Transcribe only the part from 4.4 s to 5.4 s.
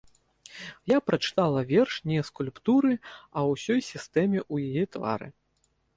у яе твары.